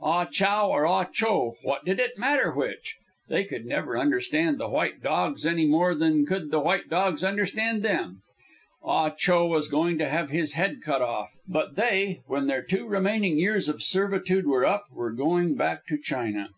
[0.00, 2.96] Ah Chow or Ah Cho what did it matter which?
[3.28, 7.84] They could never understand the white dogs any more than could the white dogs understand
[7.84, 8.22] them.
[8.82, 12.88] Ah Cho was going to have his head cut off, but they, when their two
[12.88, 16.48] remaining years of servitude were up, were going back to China.